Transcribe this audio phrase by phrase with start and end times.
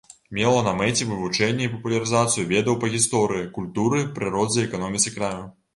[0.35, 5.49] Мела на мэце вывучэнне і папулярызацыю ведаў па гісторыі, культуры, прыродзе і эканоміцы краю.